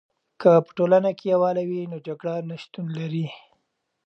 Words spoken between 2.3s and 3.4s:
نه شتون لري.